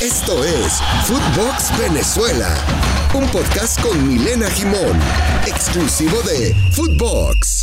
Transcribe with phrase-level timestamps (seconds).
[0.00, 2.56] Esto es Footbox Venezuela,
[3.12, 4.98] un podcast con Milena Gimón,
[5.46, 7.59] exclusivo de Footbox.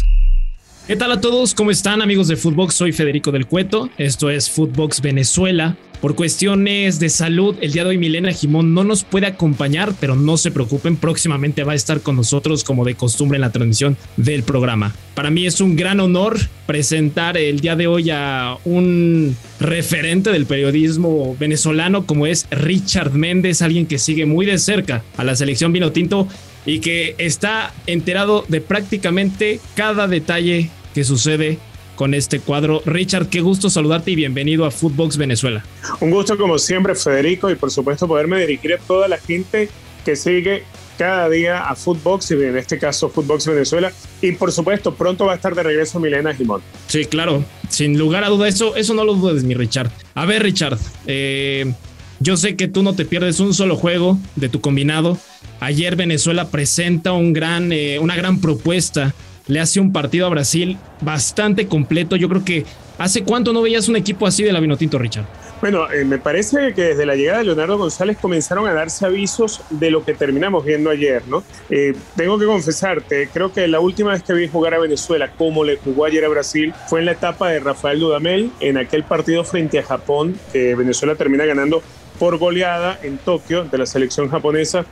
[0.87, 1.53] ¿Qué tal a todos?
[1.53, 2.73] ¿Cómo están amigos de Footbox?
[2.73, 3.89] Soy Federico del Cueto.
[3.97, 5.75] Esto es Footbox Venezuela.
[5.99, 10.15] Por cuestiones de salud, el día de hoy Milena Jimón no nos puede acompañar, pero
[10.15, 13.97] no se preocupen, próximamente va a estar con nosotros como de costumbre en la transmisión
[14.15, 14.95] del programa.
[15.13, 16.37] Para mí es un gran honor
[16.67, 23.61] presentar el día de hoy a un referente del periodismo venezolano como es Richard Méndez,
[23.61, 26.29] alguien que sigue muy de cerca a la selección vino tinto
[26.67, 31.59] y que está enterado de prácticamente cada detalle que sucede
[31.95, 32.81] con este cuadro.
[32.83, 35.63] Richard, qué gusto saludarte y bienvenido a Footbox Venezuela.
[35.99, 39.69] Un gusto como siempre, Federico, y por supuesto poderme dirigir a toda la gente
[40.03, 40.63] que sigue
[40.97, 43.93] cada día a Footbox y en este caso Footbox Venezuela.
[44.23, 46.63] Y por supuesto, pronto va a estar de regreso Milena Gimón.
[46.87, 49.91] Sí, claro, sin lugar a duda, eso, eso no lo dudes, mi Richard.
[50.15, 51.71] A ver, Richard, eh,
[52.19, 55.19] yo sé que tú no te pierdes un solo juego de tu combinado.
[55.59, 59.13] Ayer Venezuela presenta un gran, eh, una gran propuesta
[59.47, 62.15] le hace un partido a Brasil bastante completo.
[62.15, 62.65] Yo creo que
[62.97, 65.25] hace cuánto no veías un equipo así de la Vinotinto, Richard.
[65.59, 69.61] Bueno, eh, me parece que desde la llegada de Leonardo González comenzaron a darse avisos
[69.71, 71.43] de lo que terminamos viendo ayer, ¿no?
[71.71, 75.63] Eh, tengo que confesarte, creo que la última vez que vi jugar a Venezuela, como
[75.63, 79.43] le jugó ayer a Brasil, fue en la etapa de Rafael Dudamel, en aquel partido
[79.43, 81.81] frente a Japón, que Venezuela termina ganando
[82.19, 84.85] por goleada en Tokio de la selección japonesa,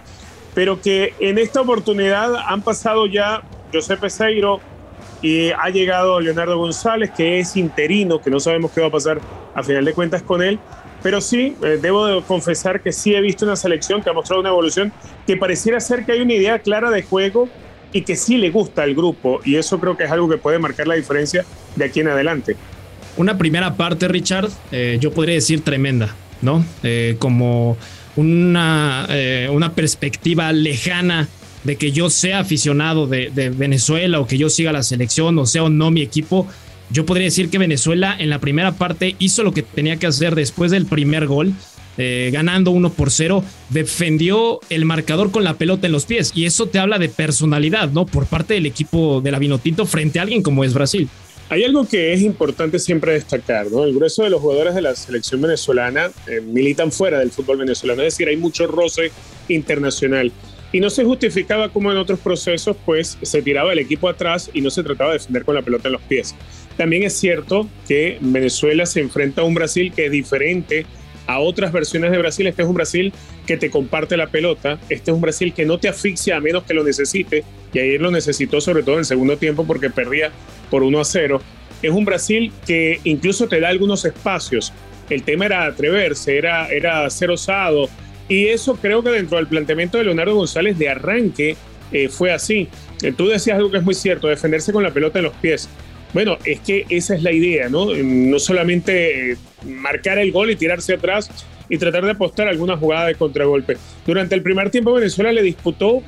[0.55, 3.43] pero que en esta oportunidad han pasado ya
[3.75, 4.59] José Peseiro
[5.21, 9.19] y ha llegado Leonardo González, que es interino, que no sabemos qué va a pasar
[9.53, 10.59] a final de cuentas con él.
[11.01, 14.49] Pero sí, eh, debo confesar que sí he visto una selección que ha mostrado una
[14.49, 14.91] evolución
[15.25, 17.47] que pareciera ser que hay una idea clara de juego
[17.91, 19.39] y que sí le gusta al grupo.
[19.45, 21.45] Y eso creo que es algo que puede marcar la diferencia
[21.75, 22.55] de aquí en adelante.
[23.17, 26.65] Una primera parte, Richard, eh, yo podría decir tremenda, ¿no?
[26.83, 27.77] Eh, como
[28.15, 29.07] una,
[29.51, 31.27] una perspectiva lejana
[31.65, 35.63] de que yo sea aficionado de, Venezuela o que yo siga la selección o sea
[35.63, 36.47] o no mi equipo,
[36.91, 40.35] yo podría decir que Venezuela en la primera parte hizo lo que tenía que hacer
[40.35, 41.53] después del primer gol.
[41.97, 46.33] Eh, ganando 1 por 0, defendió el marcador con la pelota en los pies.
[46.35, 48.05] Y eso te habla de personalidad, ¿no?
[48.05, 51.07] Por parte del equipo de la Vinotinto frente a alguien como es Brasil.
[51.47, 53.85] Hay algo que es importante siempre destacar, ¿no?
[53.85, 58.01] El grueso de los jugadores de la selección venezolana eh, militan fuera del fútbol venezolano,
[58.01, 59.11] es decir, hay mucho roce
[59.47, 60.33] internacional.
[60.75, 64.59] Y no se justificaba como en otros procesos, pues se tiraba el equipo atrás y
[64.59, 66.35] no se trataba de defender con la pelota en los pies.
[66.75, 70.85] También es cierto que Venezuela se enfrenta a un Brasil que es diferente
[71.27, 72.45] a otras versiones de Brasil.
[72.47, 73.13] Este es un Brasil
[73.47, 74.77] que te comparte la pelota.
[74.89, 77.45] Este es un Brasil que no te asfixia a menos que lo necesite.
[77.71, 80.33] Y ayer lo necesitó sobre todo en el segundo tiempo porque perdía
[80.69, 81.41] por 1 a 0.
[81.83, 84.73] Es un Brasil que incluso te da algunos espacios.
[85.09, 87.89] El tema era atreverse, era, era ser osado,
[88.27, 91.55] y eso creo que dentro del planteamiento de Leonardo González de arranque
[91.91, 92.67] eh, fue así.
[93.01, 95.69] Eh, tú decías algo que es muy cierto, defenderse con la pelota en los pies.
[96.13, 97.93] Bueno, es que esa es la idea, ¿no?
[97.93, 101.29] No solamente eh, marcar el gol y tirarse atrás
[101.67, 103.77] y tratar de apostar alguna jugada de contragolpe.
[104.05, 106.03] Durante el primer tiempo Venezuela le disputó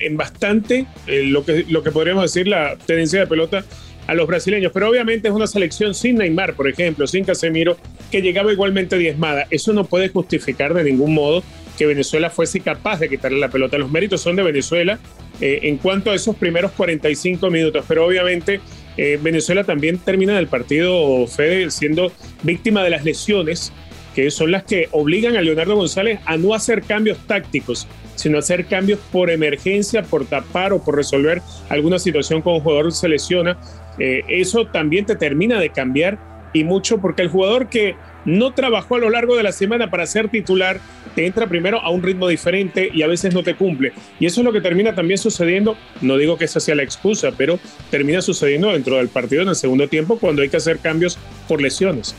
[0.00, 3.64] en bastante lo, que, lo que podríamos decir la tenencia de pelota
[4.08, 4.72] a los brasileños.
[4.74, 7.76] Pero obviamente es una selección sin Neymar, por ejemplo, sin Casemiro,
[8.10, 9.46] que llegaba igualmente diezmada.
[9.50, 11.44] Eso no puede justificar de ningún modo
[11.76, 13.78] que Venezuela fuese capaz de quitarle la pelota.
[13.78, 14.98] Los méritos son de Venezuela
[15.40, 17.84] eh, en cuanto a esos primeros 45 minutos.
[17.86, 18.60] Pero obviamente
[18.96, 22.10] eh, Venezuela también termina el partido, Fede, siendo
[22.42, 23.72] víctima de las lesiones
[24.14, 27.86] que son las que obligan a Leonardo González a no hacer cambios tácticos,
[28.16, 32.90] sino hacer cambios por emergencia, por tapar o por resolver alguna situación con un jugador
[32.90, 33.60] se lesiona.
[33.98, 36.18] Eh, eso también te termina de cambiar
[36.52, 40.06] y mucho porque el jugador que no trabajó a lo largo de la semana para
[40.06, 40.80] ser titular,
[41.14, 43.92] te entra primero a un ritmo diferente y a veces no te cumple.
[44.20, 47.32] Y eso es lo que termina también sucediendo, no digo que esa sea la excusa,
[47.36, 47.58] pero
[47.90, 51.62] termina sucediendo dentro del partido en el segundo tiempo cuando hay que hacer cambios por
[51.62, 52.14] lesiones.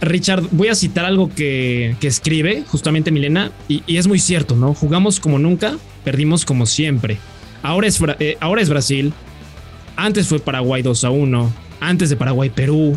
[0.00, 4.74] Richard, voy a citar algo que, escribe justamente Milena y, es muy cierto, ¿no?
[4.74, 7.18] Jugamos como nunca, perdimos como siempre.
[7.62, 9.12] Ahora es, eh, ahora es Brasil,
[9.96, 12.96] antes fue Paraguay 2 a 1, antes de Paraguay Perú,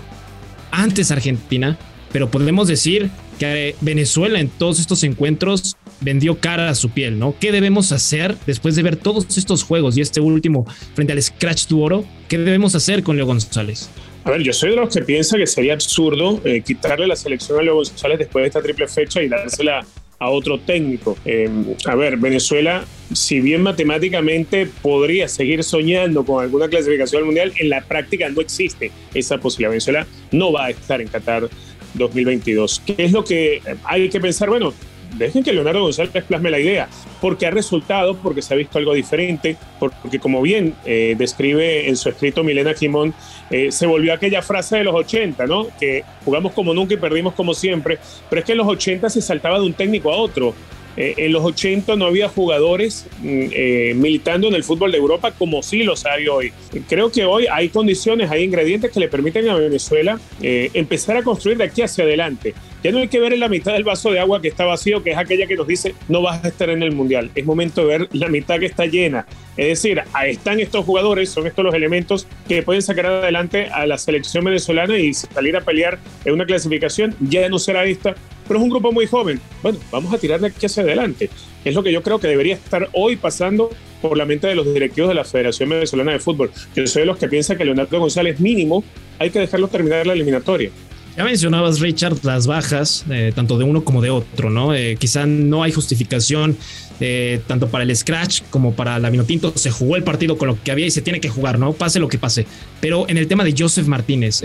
[0.72, 1.78] antes Argentina,
[2.12, 3.10] pero podemos decir
[3.40, 7.36] que Venezuela en todos estos encuentros vendió cara a su piel, ¿no?
[7.40, 11.68] ¿Qué debemos hacer después de ver todos estos juegos y este último frente al Scratch
[11.68, 12.06] du Oro?
[12.28, 13.90] ¿Qué debemos hacer con Leo González?
[14.26, 17.60] A ver, yo soy de los que piensa que sería absurdo eh, quitarle la selección
[17.60, 19.86] a Leo González después de esta triple fecha y dársela
[20.20, 21.18] a otro técnico.
[21.26, 21.50] Eh,
[21.86, 27.70] a ver, Venezuela, si bien matemáticamente podría seguir soñando con alguna clasificación al Mundial, en
[27.70, 29.72] la práctica no existe esa posibilidad.
[29.72, 31.50] Venezuela no va a estar en Qatar
[31.94, 32.84] 2022.
[32.86, 34.50] ¿Qué es lo que hay que pensar?
[34.50, 34.74] Bueno,
[35.16, 36.88] dejen que Leonardo González plasme la idea,
[37.22, 41.98] porque ha resultado, porque se ha visto algo diferente, porque como bien eh, describe en
[41.98, 43.14] su escrito Milena Jimón,
[43.50, 45.68] eh, se volvió aquella frase de los 80, ¿no?
[45.80, 47.98] Que jugamos como nunca y perdimos como siempre,
[48.30, 50.54] pero es que en los 80 se saltaba de un técnico a otro.
[50.98, 55.32] Eh, en los 80 no había jugadores mm, eh, militando en el fútbol de Europa
[55.32, 56.52] como sí los hay hoy.
[56.88, 61.24] Creo que hoy hay condiciones, hay ingredientes que le permiten a Venezuela eh, empezar a
[61.24, 62.54] construir de aquí hacia adelante.
[62.84, 65.04] Ya no hay que ver en la mitad del vaso de agua que está vacío,
[65.04, 67.30] que es aquella que nos dice no vas a estar en el Mundial.
[67.36, 69.26] Es momento de ver la mitad que está llena.
[69.58, 73.86] Es decir, ahí están estos jugadores, son estos los elementos que pueden sacar adelante a
[73.86, 77.14] la selección venezolana y salir a pelear en una clasificación.
[77.20, 78.16] Ya no será esta,
[78.50, 79.40] pero es un grupo muy joven.
[79.62, 81.30] Bueno, vamos a tirar de aquí hacia adelante.
[81.64, 83.70] Es lo que yo creo que debería estar hoy pasando
[84.02, 86.50] por la mente de los directivos de la Federación Venezolana de Fútbol.
[86.76, 88.84] Yo soy de los que piensan que Leonardo González mínimo
[89.20, 90.72] hay que dejarlo terminar la eliminatoria.
[91.20, 94.74] Ya mencionabas, Richard, las bajas, eh, tanto de uno como de otro, ¿no?
[94.74, 96.56] Eh, quizá no hay justificación
[97.02, 99.52] eh, tanto para el Scratch como para la Vinotinto.
[99.58, 101.74] Se jugó el partido con lo que había y se tiene que jugar, ¿no?
[101.74, 102.46] Pase lo que pase.
[102.80, 104.42] Pero en el tema de Joseph Martínez,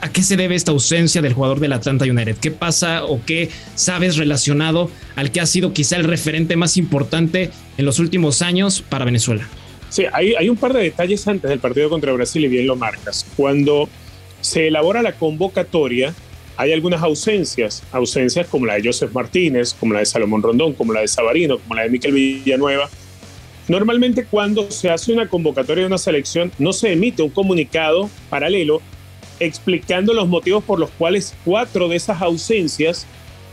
[0.00, 2.38] ¿a qué se debe esta ausencia del jugador del Atlanta United?
[2.38, 7.52] ¿Qué pasa o qué sabes relacionado al que ha sido quizá el referente más importante
[7.78, 9.46] en los últimos años para Venezuela?
[9.90, 12.74] Sí, hay, hay un par de detalles antes del partido contra Brasil y bien lo
[12.74, 13.24] marcas.
[13.36, 13.88] Cuando
[14.40, 16.14] se elabora la convocatoria,
[16.56, 20.92] hay algunas ausencias, ausencias como la de Joseph Martínez, como la de Salomón Rondón, como
[20.92, 22.90] la de Sabarino, como la de Miquel Villanueva.
[23.68, 28.82] Normalmente cuando se hace una convocatoria de una selección no se emite un comunicado paralelo
[29.38, 33.06] explicando los motivos por los cuales cuatro de esas ausencias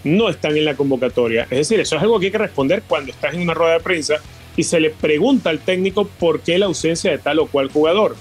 [0.03, 1.43] no están en la convocatoria.
[1.43, 3.79] Es decir, eso es algo que hay que responder cuando estás en una rueda de
[3.79, 4.15] prensa
[4.55, 8.15] y se le pregunta al técnico por qué la ausencia de tal o cual jugador.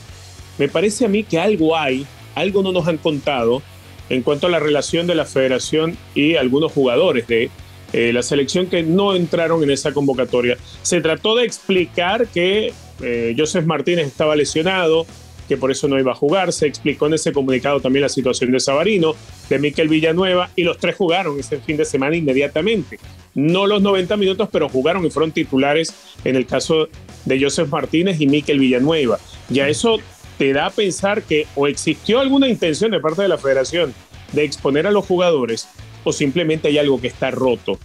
[0.59, 3.63] Me parece a mí que algo hay algo no nos han contado
[4.09, 7.51] en cuanto a la relación de la federación y algunos jugadores de
[7.93, 10.57] eh, la selección que no entraron en esa convocatoria.
[10.83, 15.07] Se trató de explicar que eh, Joseph Martínez estaba lesionado,
[15.49, 16.53] que por eso no iba a jugar.
[16.53, 19.15] Se explicó en ese comunicado también la situación de Sabarino,
[19.49, 22.99] de Miquel Villanueva, y los tres jugaron ese fin de semana inmediatamente.
[23.35, 25.95] No los 90 minutos, pero jugaron y fueron titulares
[26.25, 26.89] en el caso
[27.25, 29.19] de Joseph Martínez y Miquel Villanueva.
[29.49, 29.99] Ya eso
[30.39, 33.95] te da a pensar que o existió alguna intención de parte de la federación
[34.33, 35.69] de exponer a los jugadores
[36.05, 37.79] o simplemente hay algo que está roto.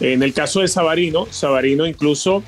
[0.00, 2.42] En el caso de Sabarino, Sabarino incluso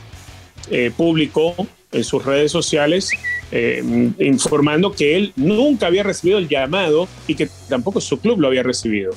[0.71, 1.55] eh, publicó
[1.93, 3.11] en sus redes sociales
[3.53, 3.83] eh,
[4.21, 8.63] informando que él nunca había recibido el llamado y que tampoco su club lo había
[8.63, 9.13] recibido.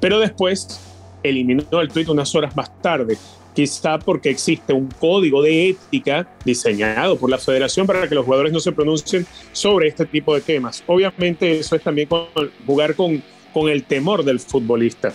[0.00, 0.80] Pero después
[1.22, 3.16] eliminó el tuit unas horas más tarde
[3.58, 8.52] quizá porque existe un código de ética diseñado por la federación para que los jugadores
[8.52, 10.84] no se pronuncien sobre este tipo de temas.
[10.86, 12.08] Obviamente eso es también
[12.64, 13.20] jugar con,
[13.52, 15.12] con el temor del futbolista.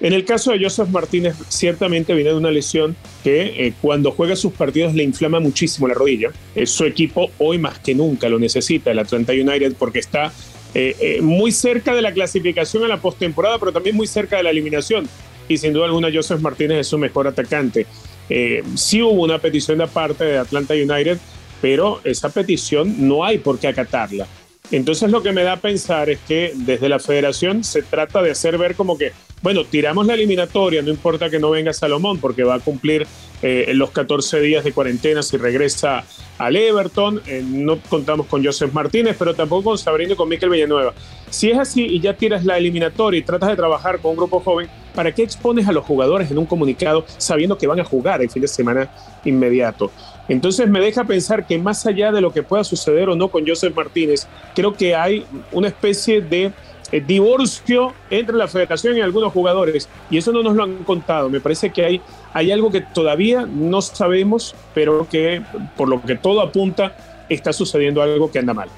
[0.00, 4.36] En el caso de Joseph Martínez, ciertamente viene de una lesión que eh, cuando juega
[4.36, 6.30] sus partidos le inflama muchísimo la rodilla.
[6.54, 10.32] Eh, su equipo hoy más que nunca lo necesita, el Atlanta United, porque está
[10.72, 14.50] eh, muy cerca de la clasificación a la postemporada, pero también muy cerca de la
[14.50, 15.06] eliminación
[15.52, 17.86] y sin duda alguna Joseph Martínez es su mejor atacante.
[18.28, 21.18] Eh, sí hubo una petición de parte de Atlanta United,
[21.60, 24.26] pero esa petición no hay por qué acatarla.
[24.70, 28.30] Entonces lo que me da a pensar es que desde la federación se trata de
[28.30, 29.12] hacer ver como que,
[29.42, 33.06] bueno, tiramos la eliminatoria, no importa que no venga Salomón porque va a cumplir
[33.42, 36.04] eh, los 14 días de cuarentena si regresa
[36.38, 40.48] al Everton, eh, no contamos con Joseph Martínez, pero tampoco con Sabrino y con Miquel
[40.48, 40.94] Villanueva.
[41.28, 44.40] Si es así y ya tiras la eliminatoria y tratas de trabajar con un grupo
[44.40, 48.22] joven, ¿para qué expones a los jugadores en un comunicado sabiendo que van a jugar
[48.22, 48.90] el fin de semana
[49.24, 49.90] inmediato?
[50.28, 53.46] Entonces me deja pensar que más allá de lo que pueda suceder o no con
[53.46, 56.52] Joseph Martínez, creo que hay una especie de
[56.92, 59.88] eh, divorcio entre la federación y algunos jugadores.
[60.10, 61.28] Y eso no nos lo han contado.
[61.28, 62.00] Me parece que hay,
[62.32, 65.42] hay algo que todavía no sabemos, pero que
[65.76, 66.96] por lo que todo apunta,
[67.28, 68.68] está sucediendo algo que anda mal.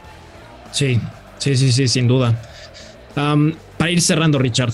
[0.70, 1.00] Sí,
[1.38, 2.40] sí, sí, sí, sin duda.
[3.14, 4.72] para ir cerrando, Richard,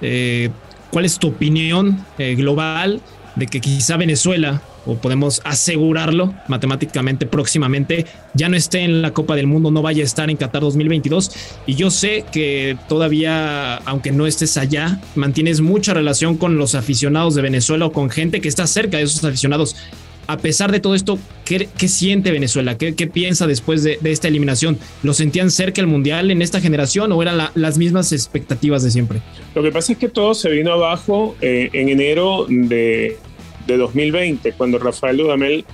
[0.00, 0.50] eh,
[0.92, 3.00] ¿cuál es tu opinión eh, global
[3.34, 9.36] de que quizá Venezuela o podemos asegurarlo matemáticamente próximamente, ya no esté en la Copa
[9.36, 11.30] del Mundo, no vaya a estar en Qatar 2022.
[11.66, 17.34] Y yo sé que todavía, aunque no estés allá, mantienes mucha relación con los aficionados
[17.34, 19.76] de Venezuela o con gente que está cerca de esos aficionados.
[20.26, 22.78] A pesar de todo esto, ¿qué, siente Venezuela?
[22.78, 24.78] ¿Qué, piensa después de, esta eliminación?
[25.02, 29.20] ¿Lo sentían cerca el Mundial en esta generación o eran las mismas expectativas de siempre?
[29.54, 33.18] Lo que pasa es que todo se vino abajo eh, en enero de,
[33.66, 35.64] de 2020, cuando Rafael Dudamel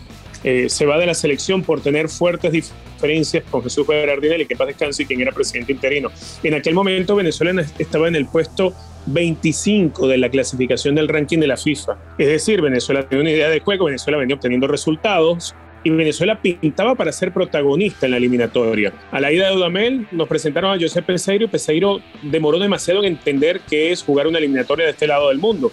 [0.44, 4.68] eh, se va de la selección por tener fuertes diferencias con Jesús Berardinelli, que paz
[4.68, 6.10] descanse, y quien era presidente interino.
[6.42, 8.72] En aquel momento Venezuela estaba en el puesto
[9.12, 11.98] 25 de la clasificación del ranking de la FIFA.
[12.18, 16.94] Es decir, Venezuela tenía una idea de juego, Venezuela venía obteniendo resultados y Venezuela pintaba
[16.94, 18.92] para ser protagonista en la eliminatoria.
[19.10, 23.12] A la ida de Dudamel nos presentaron a José Peseiro y Peseiro demoró demasiado en
[23.12, 25.70] entender qué es jugar una eliminatoria de este lado del mundo.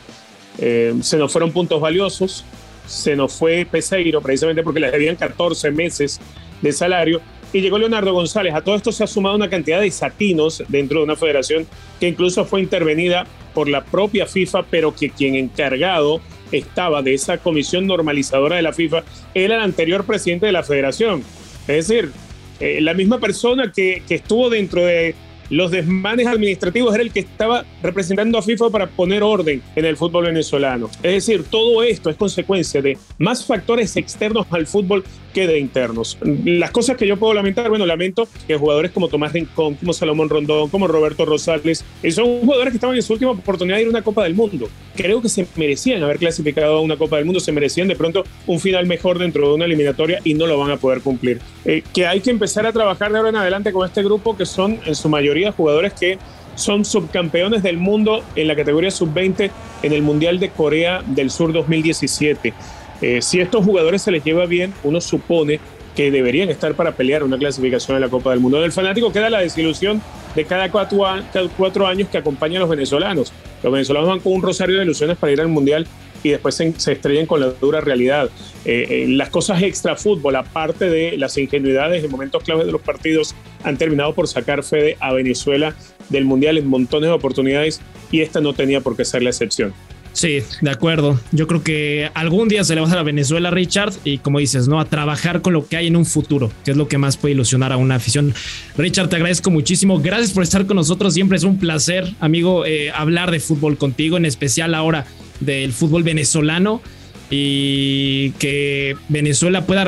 [0.59, 2.45] Eh, se nos fueron puntos valiosos,
[2.85, 6.21] se nos fue Peseiro precisamente porque le debían 14 meses
[6.61, 7.21] de salario
[7.55, 8.53] y llegó Leonardo González.
[8.53, 11.65] A todo esto se ha sumado una cantidad de satinos dentro de una federación
[12.01, 16.19] que incluso fue intervenida por la propia FIFA, pero que quien encargado
[16.51, 21.23] estaba de esa comisión normalizadora de la FIFA era el anterior presidente de la federación.
[21.65, 22.11] Es decir,
[22.59, 25.15] eh, la misma persona que, que estuvo dentro de
[25.49, 29.95] los desmanes administrativos era el que estaba representando a FIFA para poner orden en el
[29.95, 30.89] fútbol venezolano.
[31.03, 36.17] Es decir, todo esto es consecuencia de más factores externos al fútbol que de internos.
[36.45, 40.29] Las cosas que yo puedo lamentar, bueno, lamento que jugadores como Tomás Rincón, como Salomón
[40.29, 43.87] Rondón, como Roberto Rosales, eh, son jugadores que estaban en su última oportunidad de ir
[43.87, 44.69] a una Copa del Mundo.
[44.95, 48.23] Creo que se merecían haber clasificado a una Copa del Mundo, se merecían de pronto
[48.47, 51.41] un final mejor dentro de una eliminatoria y no lo van a poder cumplir.
[51.65, 54.45] Eh, que hay que empezar a trabajar de ahora en adelante con este grupo que
[54.45, 56.17] son en su mayoría jugadores que
[56.55, 59.51] son subcampeones del mundo en la categoría sub-20
[59.83, 62.53] en el Mundial de Corea del Sur 2017.
[63.01, 65.59] Eh, si estos jugadores se les lleva bien, uno supone
[65.95, 68.61] que deberían estar para pelear una clasificación a la Copa del Mundo.
[68.61, 70.01] Del fanático queda la desilusión
[70.35, 73.31] de cada cuatro, años que acompañan a los venezolanos.
[73.63, 75.87] Los venezolanos van con un rosario de ilusiones para ir al Mundial
[76.21, 78.29] y después se, estrellan con la dura realidad.
[78.65, 82.81] Eh, eh, las cosas extra fútbol, aparte de las ingenuidades en momentos claves de los
[82.81, 83.33] partidos,
[83.63, 85.75] han terminado por sacar fe a Venezuela
[86.09, 87.79] del Mundial en montones de oportunidades
[88.11, 89.73] y esta no tenía por qué ser la excepción.
[90.15, 91.19] Sí, de acuerdo.
[91.33, 94.39] Yo creo que algún día se le va a dar a Venezuela, Richard, y como
[94.39, 94.79] dices, ¿no?
[94.79, 97.33] A trabajar con lo que hay en un futuro, que es lo que más puede
[97.33, 98.33] ilusionar a una afición.
[98.77, 99.99] Richard, te agradezco muchísimo.
[99.99, 101.13] Gracias por estar con nosotros.
[101.13, 105.05] Siempre es un placer, amigo, eh, hablar de fútbol contigo, en especial ahora
[105.41, 106.81] del fútbol venezolano
[107.29, 109.85] y que Venezuela pueda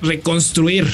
[0.00, 0.86] reconstruir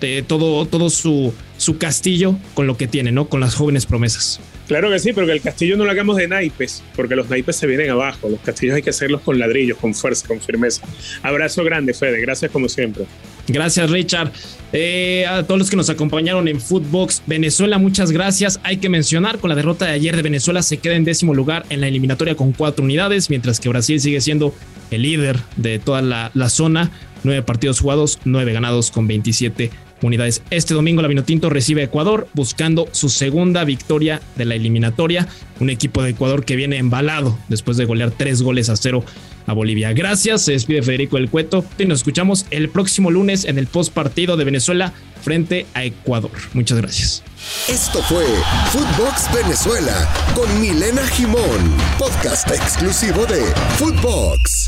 [0.00, 3.28] eh, todo, todo su, su castillo con lo que tiene, ¿no?
[3.28, 4.38] Con las jóvenes promesas.
[4.68, 7.56] Claro que sí, pero que el castillo no lo hagamos de naipes, porque los naipes
[7.56, 8.28] se vienen abajo.
[8.28, 10.82] Los castillos hay que hacerlos con ladrillos, con fuerza, con firmeza.
[11.22, 12.20] Abrazo grande, Fede.
[12.20, 13.06] Gracias como siempre.
[13.48, 14.32] Gracias, Richard.
[14.72, 18.60] Eh, a todos los que nos acompañaron en Footbox Venezuela, muchas gracias.
[18.62, 21.64] Hay que mencionar, con la derrota de ayer de Venezuela se queda en décimo lugar
[21.70, 24.54] en la eliminatoria con cuatro unidades, mientras que Brasil sigue siendo
[24.90, 26.90] el líder de toda la, la zona.
[27.22, 29.70] Nueve partidos jugados, nueve ganados con 27
[30.04, 30.42] unidades.
[30.50, 35.26] Este domingo la Vinotinto recibe a Ecuador buscando su segunda victoria de la eliminatoria.
[35.60, 39.04] Un equipo de Ecuador que viene embalado después de golear tres goles a cero
[39.46, 39.92] a Bolivia.
[39.92, 43.92] Gracias, se despide Federico del Cueto y nos escuchamos el próximo lunes en el post
[43.92, 44.92] partido de Venezuela
[45.22, 46.30] frente a Ecuador.
[46.52, 47.22] Muchas gracias.
[47.68, 48.24] Esto fue
[48.72, 53.42] Footbox Venezuela con Milena Jimón, podcast exclusivo de
[53.76, 54.63] Footbox.